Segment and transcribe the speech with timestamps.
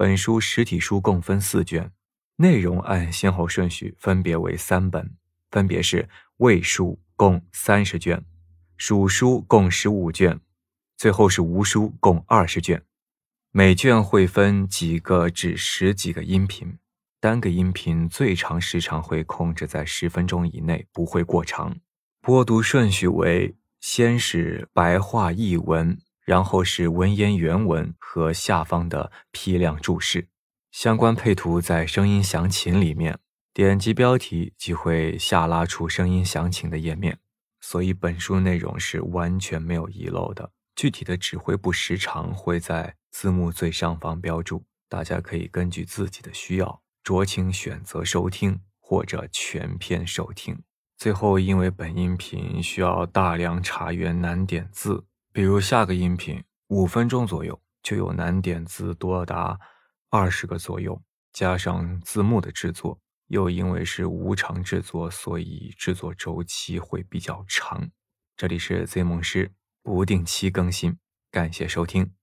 [0.00, 1.92] 本书实体书共分四卷，
[2.36, 5.14] 内容按先后顺序分别为三本，
[5.50, 8.24] 分别是魏书共三十卷，
[8.78, 10.40] 蜀书共十五卷，
[10.96, 12.82] 最后是吴书共二十卷。
[13.52, 16.78] 每卷会分几个至十几个音频，
[17.20, 21.76] 单个音频最长时长会控制在十分钟以内，不会过长。
[22.22, 25.98] 播读顺序为：先是白话译文。
[26.30, 30.28] 然后是文言原文和下方的批量注释，
[30.70, 33.18] 相关配图在声音详情里面，
[33.52, 37.18] 点击标题即会下拉出声音详情的页面。
[37.60, 50.62] 所以本书内容是完全没有遗漏的，具体的指挥部时长会在字幕最上方标注，大家可以根据自己的需要酌情选择收听或者全篇收听。
[50.96, 55.06] 最后，因为本音频需要大量查阅难点字。
[55.32, 59.56] 比如下个音频五分钟左右就有难点字多达
[60.08, 61.00] 二十个左右，
[61.32, 67.88] 加上字幕的制作，又因为是无偿制作，所以制作周期会比较长。
[68.36, 69.52] 这里是 Z 梦师，
[69.84, 70.98] 不定期更新，
[71.30, 72.19] 感谢收听。